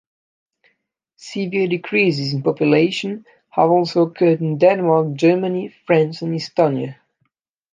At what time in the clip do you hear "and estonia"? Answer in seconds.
6.23-6.95